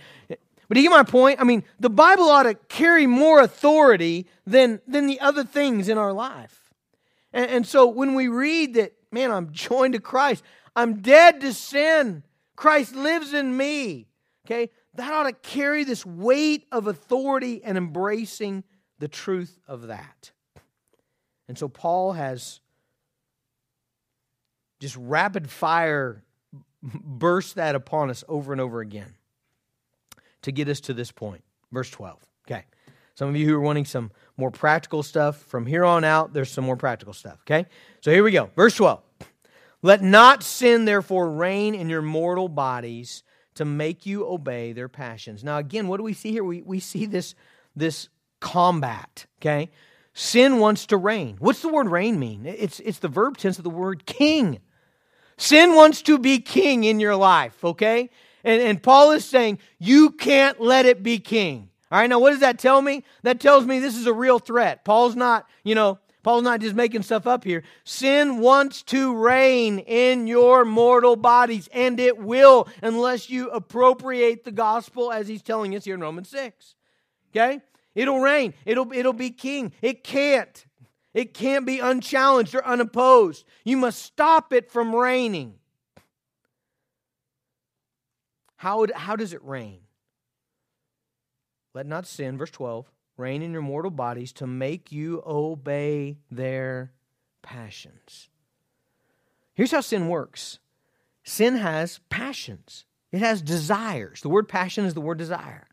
[0.73, 1.39] but you get my point?
[1.39, 5.99] I mean, the Bible ought to carry more authority than than the other things in
[5.99, 6.73] our life.
[7.31, 10.43] And, and so when we read that, man, I'm joined to Christ,
[10.75, 12.23] I'm dead to sin,
[12.55, 14.07] Christ lives in me,
[14.47, 18.63] okay, that ought to carry this weight of authority and embracing
[18.97, 20.31] the truth of that.
[21.47, 22.61] And so Paul has
[24.79, 26.23] just rapid fire
[26.81, 29.13] burst that upon us over and over again
[30.43, 31.43] to get us to this point.
[31.71, 32.19] Verse 12.
[32.47, 32.65] Okay.
[33.15, 36.51] Some of you who are wanting some more practical stuff, from here on out, there's
[36.51, 37.67] some more practical stuff, okay?
[38.01, 38.49] So here we go.
[38.55, 39.01] Verse 12.
[39.83, 43.21] Let not sin, therefore, reign in your mortal bodies
[43.55, 45.43] to make you obey their passions.
[45.43, 46.43] Now, again, what do we see here?
[46.43, 47.35] We, we see this,
[47.75, 49.69] this combat, okay?
[50.13, 51.35] Sin wants to reign.
[51.39, 52.45] What's the word reign mean?
[52.45, 54.59] It's, it's the verb tense of the word king.
[55.37, 58.09] Sin wants to be king in your life, okay?
[58.43, 61.69] And, and Paul is saying, you can't let it be king.
[61.91, 63.03] All right, now what does that tell me?
[63.21, 64.83] That tells me this is a real threat.
[64.83, 67.63] Paul's not, you know, Paul's not just making stuff up here.
[67.83, 74.51] Sin wants to reign in your mortal bodies, and it will unless you appropriate the
[74.51, 76.75] gospel as he's telling us here in Romans 6.
[77.31, 77.59] Okay?
[77.93, 78.53] It'll reign.
[78.65, 79.73] It'll, it'll be king.
[79.81, 80.65] It can't.
[81.13, 83.45] It can't be unchallenged or unopposed.
[83.63, 85.55] You must stop it from reigning.
[88.63, 89.79] How, how does it reign?
[91.73, 96.93] Let not sin, verse 12, reign in your mortal bodies to make you obey their
[97.41, 98.29] passions.
[99.53, 100.59] Here's how sin works
[101.25, 104.21] sin has passions, it has desires.
[104.21, 105.67] The word passion is the word desire.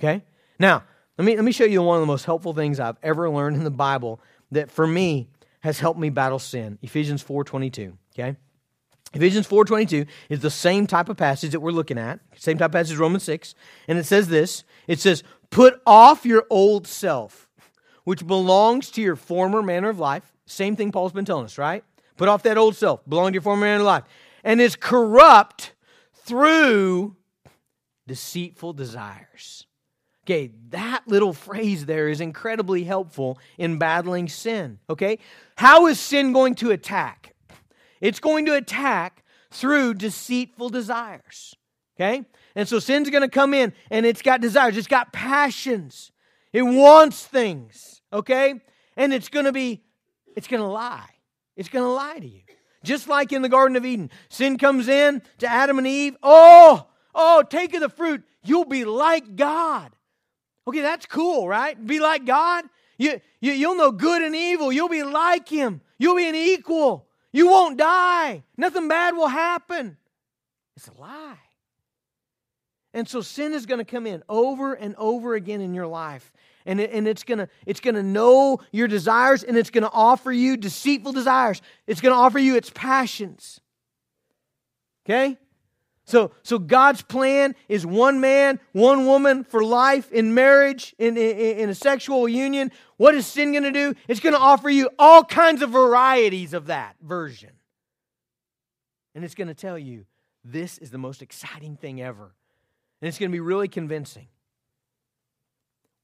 [0.00, 0.24] Okay?
[0.58, 0.82] Now,
[1.18, 3.56] let me, let me show you one of the most helpful things I've ever learned
[3.56, 5.28] in the Bible that for me
[5.60, 6.80] has helped me battle sin.
[6.82, 7.92] Ephesians 4.22.
[8.18, 8.36] Okay?
[9.14, 12.72] Ephesians 4.22 is the same type of passage that we're looking at, same type of
[12.72, 13.54] passage as Romans 6,
[13.88, 14.64] and it says this.
[14.86, 17.48] It says, Put off your old self,
[18.04, 20.32] which belongs to your former manner of life.
[20.46, 21.84] Same thing Paul's been telling us, right?
[22.16, 24.04] Put off that old self, belong to your former manner of life,
[24.42, 25.74] and is corrupt
[26.14, 27.16] through
[28.06, 29.66] deceitful desires.
[30.24, 34.78] Okay, that little phrase there is incredibly helpful in battling sin.
[34.88, 35.18] Okay,
[35.56, 37.31] how is sin going to attack?
[38.02, 41.54] It's going to attack through deceitful desires.
[41.96, 42.26] Okay?
[42.54, 46.12] And so sin's going to come in and it's got desires, it's got passions.
[46.52, 48.60] It wants things, okay?
[48.94, 49.82] And it's going to be
[50.36, 51.08] it's going to lie.
[51.56, 52.40] It's going to lie to you.
[52.84, 56.16] Just like in the Garden of Eden, sin comes in to Adam and Eve.
[56.22, 58.22] Oh, oh, take of the fruit.
[58.42, 59.92] You'll be like God.
[60.66, 61.86] Okay, that's cool, right?
[61.86, 62.64] Be like God.
[62.98, 64.72] You, you, you'll know good and evil.
[64.72, 65.80] You'll be like Him.
[65.98, 67.06] You'll be an equal.
[67.32, 68.44] You won't die.
[68.56, 69.96] Nothing bad will happen.
[70.76, 71.38] It's a lie.
[72.94, 76.32] And so sin is going to come in over and over again in your life.
[76.66, 79.82] And, it, and it's going to it's going to know your desires and it's going
[79.82, 81.60] to offer you deceitful desires.
[81.86, 83.60] It's going to offer you its passions.
[85.04, 85.38] Okay?
[86.04, 91.36] So, so God's plan is one man, one woman for life in marriage, in, in,
[91.58, 92.72] in a sexual union.
[92.96, 93.94] What is sin going to do?
[94.08, 97.50] It's going to offer you all kinds of varieties of that version.
[99.14, 100.06] And it's going to tell you
[100.44, 102.34] this is the most exciting thing ever.
[103.00, 104.26] And it's going to be really convincing.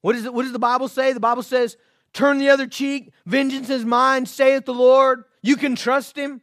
[0.00, 1.12] What, is it, what does the Bible say?
[1.12, 1.76] The Bible says,
[2.12, 5.24] Turn the other cheek, vengeance is mine, saith the Lord.
[5.42, 6.40] You can trust him.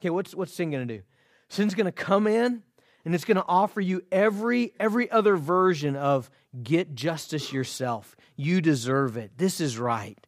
[0.00, 1.02] Okay, what's, what's sin going to do?
[1.48, 2.62] Sin's going to come in
[3.04, 6.30] and it's going to offer you every every other version of
[6.62, 8.16] get justice yourself.
[8.36, 9.32] You deserve it.
[9.36, 10.18] This is right.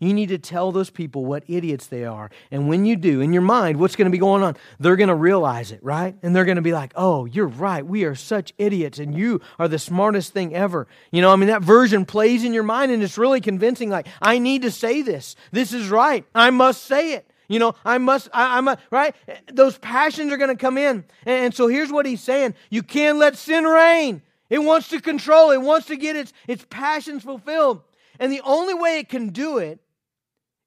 [0.00, 2.30] You need to tell those people what idiots they are.
[2.50, 4.56] And when you do, in your mind, what's going to be going on?
[4.78, 6.14] They're going to realize it, right?
[6.22, 7.84] And they're going to be like, oh, you're right.
[7.84, 10.86] We are such idiots, and you are the smartest thing ever.
[11.10, 13.90] You know, I mean, that version plays in your mind, and it's really convincing.
[13.90, 15.34] Like, I need to say this.
[15.50, 16.24] This is right.
[16.32, 17.27] I must say it.
[17.48, 19.14] You know, I must, I, am right?
[19.50, 21.04] Those passions are going to come in.
[21.24, 24.22] And, and so here's what he's saying you can't let sin reign.
[24.50, 27.82] It wants to control, it wants to get its, its passions fulfilled.
[28.18, 29.80] And the only way it can do it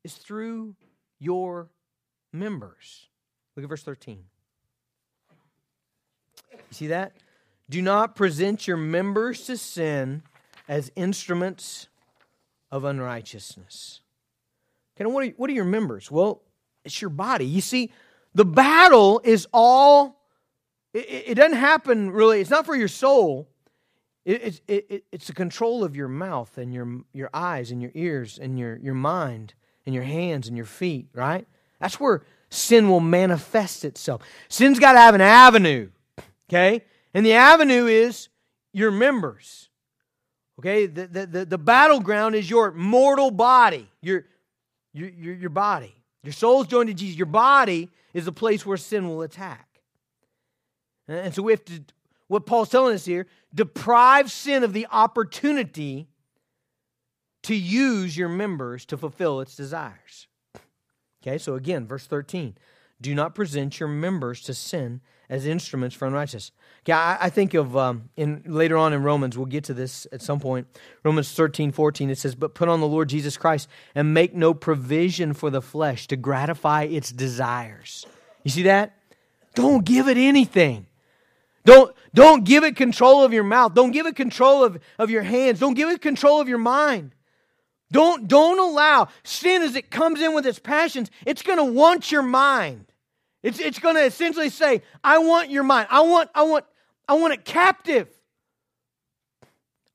[0.04, 0.76] is through
[1.20, 1.70] your
[2.32, 3.08] members.
[3.56, 4.24] Look at verse 13.
[6.52, 7.14] You see that?
[7.70, 10.24] Do not present your members to sin
[10.68, 11.88] as instruments
[12.72, 14.02] of unrighteousness.
[14.96, 16.10] Okay, what are, what are your members?
[16.10, 16.42] Well,
[16.86, 17.46] it's your body.
[17.46, 17.92] You see,
[18.34, 20.22] the battle is all,
[20.94, 23.48] it, it doesn't happen really, it's not for your soul.
[24.24, 27.92] It, it, it, it's the control of your mouth and your, your eyes and your
[27.96, 29.54] ears and your, your mind
[29.86, 31.48] and your hands and your feet, right?
[31.80, 34.22] That's where sin will manifest itself.
[34.48, 35.90] Sin's got to have an avenue,
[36.50, 36.84] okay?
[37.14, 38.30] And the avenue is
[38.74, 39.70] your members.
[40.60, 40.86] Okay?
[40.86, 44.26] The, the, the, the battleground is your mortal body, your,
[44.94, 45.96] your, your, your body.
[46.24, 47.18] Your soul's joined to Jesus.
[47.18, 49.68] Your body is the place where sin will attack.
[51.08, 51.82] And so we have to,
[52.28, 56.08] what Paul's telling us here, deprive sin of the opportunity
[57.44, 60.28] to use your members to fulfill its desires.
[61.24, 62.56] Okay, so again, verse 13
[63.02, 65.02] do not present your members to sin
[65.32, 66.52] as instruments for unrighteousness.
[66.84, 70.06] Okay, I, I think of um, in later on in Romans, we'll get to this
[70.12, 70.68] at some point.
[71.04, 74.54] Romans 13, 14, it says, But put on the Lord Jesus Christ and make no
[74.54, 78.06] provision for the flesh to gratify its desires.
[78.44, 78.98] You see that?
[79.56, 80.86] Don't give it anything.
[81.64, 83.74] Don't, don't give it control of your mouth.
[83.74, 85.60] Don't give it control of, of your hands.
[85.60, 87.16] Don't give it control of your mind.
[87.90, 92.12] Don't, don't allow sin as it comes in with its passions, it's going to want
[92.12, 92.91] your mind.
[93.44, 95.88] It's, it's going to essentially say, I want your mind.
[95.90, 96.66] I want, I want,
[97.08, 98.08] I want it captive.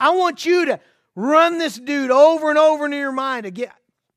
[0.00, 0.80] I want you to
[1.14, 3.70] run this dude over and over into your mind again.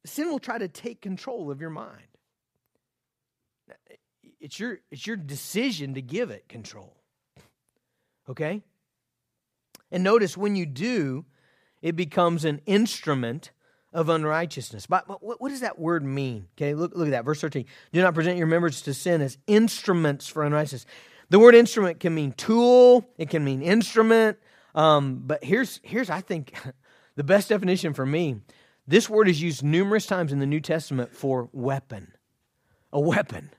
[0.06, 2.02] Sin will try to take control of your mind.
[4.40, 6.96] It's your, it's your decision to give it control.
[8.30, 8.64] Okay?
[9.92, 11.26] And notice when you do,
[11.82, 13.52] it becomes an instrument
[13.92, 14.86] of unrighteousness.
[14.86, 16.48] But, what, does that word mean?
[16.58, 17.26] Okay, look, look at that.
[17.26, 17.66] Verse 13.
[17.92, 20.86] Do not present your members to sin as instruments for unrighteousness.
[21.30, 24.38] The word instrument can mean tool, it can mean instrument.
[24.76, 26.54] Um, but here's, here's, I think,
[27.16, 28.42] the best definition for me.
[28.88, 32.14] This word is used numerous times in the New Testament for weapon.
[32.92, 33.52] A weapon.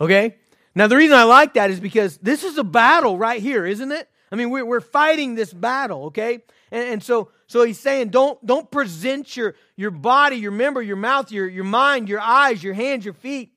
[0.00, 0.36] Okay?
[0.74, 3.92] Now, the reason I like that is because this is a battle right here, isn't
[3.92, 4.08] it?
[4.30, 6.40] I mean, we're, we're fighting this battle, okay?
[6.70, 10.96] And, and so, so he's saying, don't, don't present your, your body, your member, your
[10.96, 13.52] mouth, your, your mind, your eyes, your hands, your feet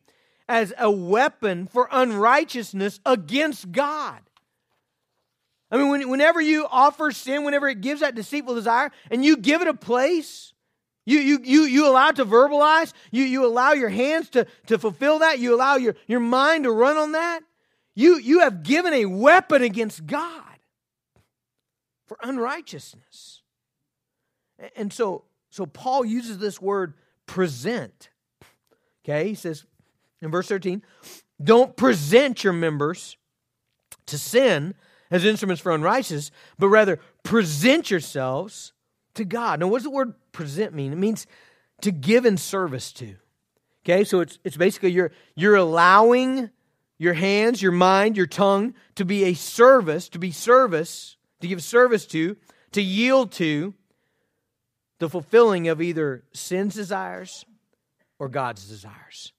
[0.47, 4.19] as a weapon for unrighteousness against God.
[5.71, 9.37] I mean, when, whenever you offer sin, whenever it gives that deceitful desire, and you
[9.37, 10.53] give it a place,
[11.05, 14.79] you, you, you, you allow it to verbalize, you, you allow your hands to, to
[14.79, 17.41] fulfill that, you allow your, your mind to run on that,
[17.93, 20.48] you, you have given a weapon against God
[22.09, 23.43] for unrighteousness.
[24.75, 26.95] And so, so Paul uses this word
[27.27, 28.09] present.
[29.05, 29.63] Okay, he says
[30.21, 30.81] in verse 13,
[31.41, 33.15] don't present your members
[34.07, 34.73] to sin
[35.11, 38.73] as instruments for unrighteousness, but rather present yourselves
[39.13, 39.59] to God.
[39.59, 40.91] Now, what does the word present mean?
[40.91, 41.27] It means
[41.81, 43.15] to give in service to.
[43.85, 46.49] Okay, so it's, it's basically you're, you're allowing
[46.97, 51.63] your hands, your mind, your tongue to be a service, to be service to give
[51.63, 52.37] service to,
[52.71, 53.73] to yield to
[54.99, 57.45] the fulfilling of either sin's desires
[58.19, 59.33] or God's desires.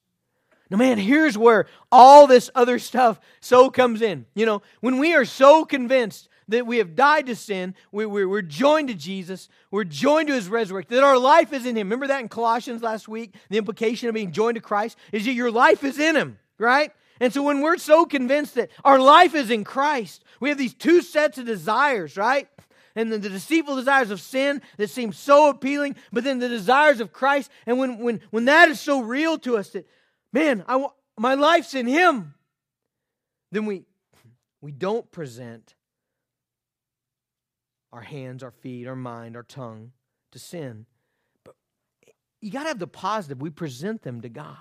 [0.71, 4.27] Now, man, here's where all this other stuff so comes in.
[4.35, 8.25] You know, when we are so convinced that we have died to sin, we, we,
[8.25, 11.89] we're joined to Jesus, we're joined to his resurrection, that our life is in him.
[11.89, 13.35] Remember that in Colossians last week?
[13.51, 16.93] The implication of being joined to Christ is that your life is in him, right?
[17.21, 20.75] And so when we're so convinced that our life is in Christ, we have these
[20.75, 22.49] two sets of desires, right?
[22.97, 26.99] And the, the deceitful desires of sin that seem so appealing, but then the desires
[26.99, 27.51] of Christ.
[27.67, 29.87] And when, when, when that is so real to us that,
[30.33, 30.85] man, I,
[31.19, 32.35] my life's in Him,
[33.53, 33.85] then we,
[34.63, 35.75] we don't present
[37.93, 39.93] our hands, our feet, our mind, our tongue
[40.33, 40.87] to sin.
[41.45, 41.55] But
[42.41, 43.43] you got to have the positive.
[43.43, 44.57] We present them to God.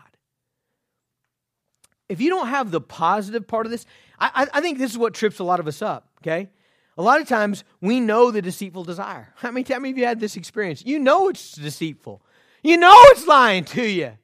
[2.10, 3.86] If you don't have the positive part of this,
[4.20, 6.50] I, I think this is what trips a lot of us up, okay?
[6.98, 9.32] A lot of times we know the deceitful desire.
[9.36, 10.84] How many, many of you had this experience?
[10.86, 12.22] You know it's deceitful.
[12.64, 14.18] You know it's lying to you,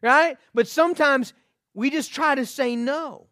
[0.00, 0.38] right?
[0.54, 1.34] But sometimes
[1.74, 3.26] we just try to say no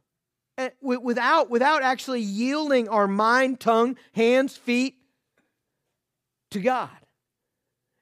[0.81, 4.97] without, without actually yielding our mind, tongue, hands, feet
[6.51, 6.91] to God.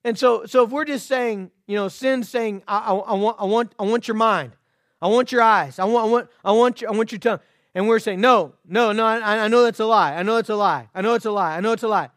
[0.04, 3.36] And so, so if we're just saying, you know, sin saying, I, I, I, want,
[3.38, 4.52] I, want, I want your mind,
[5.02, 7.40] I want your eyes, I want, I want, I want, your, I want your tongue,
[7.74, 10.50] and we're saying, no, no, no, I, I know that's a lie, I know it's
[10.50, 12.10] a lie, I know it's a lie, I know it's a lie.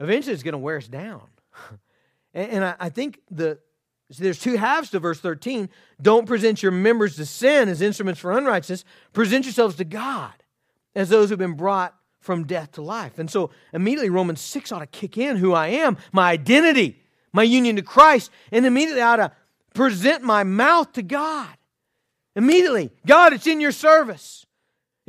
[0.00, 1.22] Eventually, it's going to wear us down.
[2.34, 3.58] and, and I, I think the
[4.10, 5.68] there's two halves to verse 13.
[6.00, 8.84] Don't present your members to sin as instruments for unrighteousness.
[9.12, 10.32] Present yourselves to God
[10.94, 13.18] as those who've been brought from death to life.
[13.18, 17.02] And so immediately Romans 6 ought to kick in who I am, my identity,
[17.32, 19.32] my union to Christ, and immediately I ought to
[19.74, 21.48] present my mouth to God.
[22.36, 24.46] Immediately, God, it's in your service.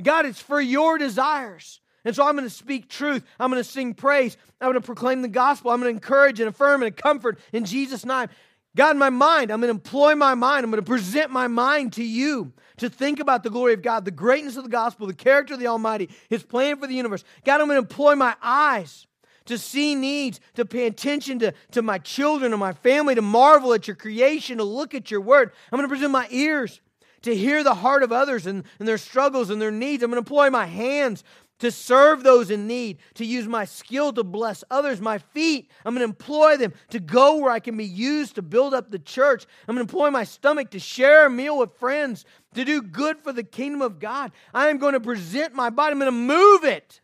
[0.02, 1.80] God, it's for your desires.
[2.04, 3.24] And so I'm going to speak truth.
[3.40, 4.38] I'm going to sing praise.
[4.62, 5.72] I'm going to proclaim the gospel.
[5.72, 8.28] I'm going to encourage and affirm and comfort in Jesus' name.
[8.76, 10.66] God, my mind, I'm going to employ my mind.
[10.66, 14.04] I'm going to present my mind to you to think about the glory of God,
[14.04, 17.24] the greatness of the gospel, the character of the Almighty, His plan for the universe.
[17.46, 19.08] God, I'm going to employ my eyes
[19.46, 23.74] to see needs, to pay attention to, to my children and my family, to marvel
[23.74, 25.52] at your creation, to look at your word.
[25.72, 26.82] I'm going to present my ears
[27.24, 30.04] to hear the heart of others and, and their struggles and their needs.
[30.04, 31.24] I'm going to employ my hands
[31.60, 35.72] to serve those in need, to use my skill to bless others, my feet.
[35.86, 38.90] I'm going to employ them to go where I can be used to build up
[38.90, 39.46] the church.
[39.68, 42.26] I'm going to employ my stomach to share a meal with friends,
[42.56, 44.32] to do good for the kingdom of God.
[44.54, 47.00] I am going to present my body, I'm going to move it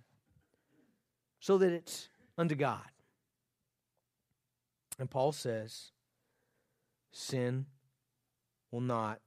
[1.39, 2.85] so that it's unto God.
[4.99, 5.91] And Paul says,
[7.11, 7.65] sin
[8.71, 9.19] will not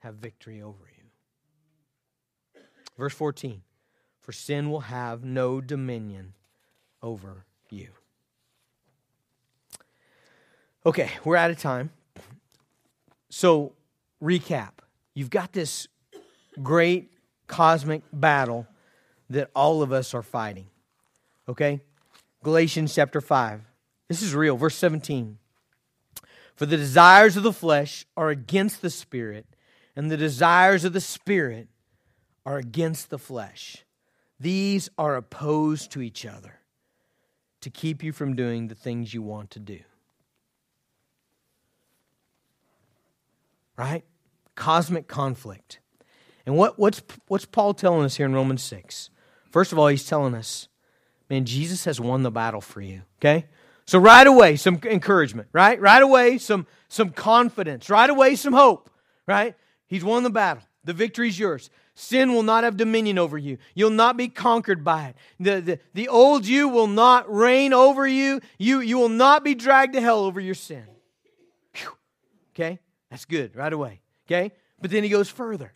[0.00, 2.62] have victory over you.
[2.96, 3.62] Verse 14
[4.24, 6.32] for sin will have no dominion
[7.02, 7.88] over you.
[10.86, 11.90] Okay, we're out of time.
[13.28, 13.74] So,
[14.22, 14.70] recap.
[15.12, 15.88] You've got this
[16.62, 17.12] great
[17.46, 18.66] cosmic battle
[19.28, 20.68] that all of us are fighting.
[21.46, 21.82] Okay?
[22.44, 23.62] Galatians chapter 5.
[24.06, 24.56] This is real.
[24.56, 25.38] Verse 17.
[26.54, 29.46] For the desires of the flesh are against the spirit,
[29.96, 31.68] and the desires of the spirit
[32.44, 33.84] are against the flesh.
[34.38, 36.60] These are opposed to each other
[37.62, 39.80] to keep you from doing the things you want to do.
[43.78, 44.04] Right?
[44.54, 45.80] Cosmic conflict.
[46.44, 49.08] And what, what's, what's Paul telling us here in Romans 6?
[49.50, 50.68] First of all, he's telling us,
[51.34, 53.02] man, Jesus has won the battle for you.
[53.18, 53.46] Okay?
[53.86, 55.80] So right away, some encouragement, right?
[55.80, 57.90] Right away, some, some confidence.
[57.90, 58.88] Right away, some hope,
[59.26, 59.56] right?
[59.88, 60.62] He's won the battle.
[60.84, 61.70] The victory's yours.
[61.96, 63.58] Sin will not have dominion over you.
[63.74, 65.16] You'll not be conquered by it.
[65.40, 68.40] The, the, the old you will not reign over you.
[68.56, 68.80] you.
[68.80, 70.84] You will not be dragged to hell over your sin.
[71.74, 71.96] Whew.
[72.54, 72.78] Okay?
[73.10, 74.00] That's good right away.
[74.26, 74.52] Okay?
[74.80, 75.72] But then he goes further.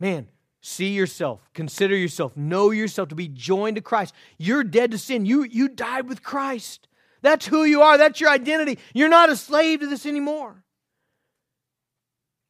[0.00, 0.28] Man,
[0.64, 4.14] see yourself, consider yourself, know yourself to be joined to Christ.
[4.38, 5.26] You're dead to sin.
[5.26, 6.88] You, you died with Christ.
[7.20, 7.98] That's who you are.
[7.98, 8.78] That's your identity.
[8.94, 10.64] You're not a slave to this anymore.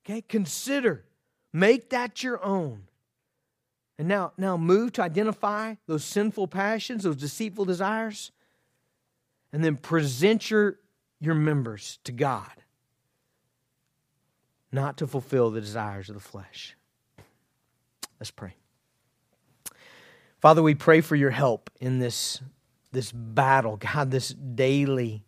[0.05, 0.23] Okay?
[0.23, 1.05] Consider,
[1.53, 2.85] make that your own.
[3.99, 8.31] And now, now move to identify those sinful passions, those deceitful desires,
[9.53, 10.79] and then present your,
[11.21, 12.53] your members to God,
[14.71, 16.77] not to fulfill the desires of the flesh.
[18.21, 18.55] Let's pray.
[20.41, 22.41] Father, we pray for your help in this,
[22.93, 25.25] this battle, God, this daily,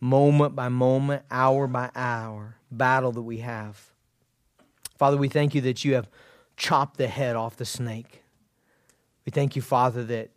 [0.00, 3.92] moment by moment, hour by hour battle that we have.
[4.98, 6.08] Father, we thank you that you have
[6.56, 8.22] chopped the head off the snake.
[9.26, 10.30] We thank you, Father, that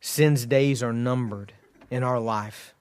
[0.00, 1.52] sin's days are numbered
[1.90, 2.74] in our life.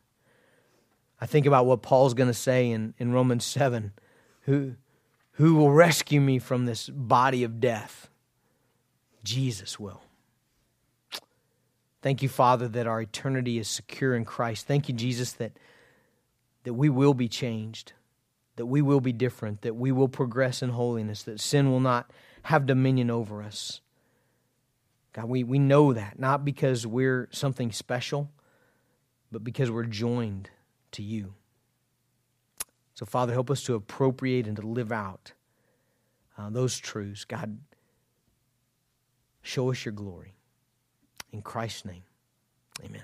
[1.19, 3.93] I think about what Paul's going to say in, in Romans 7
[4.41, 4.75] who,
[5.41, 8.11] who will rescue me from this body of death?
[9.23, 10.03] Jesus will.
[12.03, 14.67] Thank you, Father, that our eternity is secure in Christ.
[14.67, 15.53] Thank you, Jesus, that,
[16.63, 17.93] that we will be changed,
[18.55, 22.11] that we will be different, that we will progress in holiness, that sin will not
[22.43, 23.81] have dominion over us.
[25.13, 28.29] God, we, we know that, not because we're something special,
[29.31, 30.51] but because we're joined
[30.91, 31.33] to you.
[33.01, 35.33] So, Father, help us to appropriate and to live out
[36.37, 37.25] uh, those truths.
[37.25, 37.57] God,
[39.41, 40.35] show us your glory.
[41.31, 42.03] In Christ's name,
[42.85, 43.01] amen.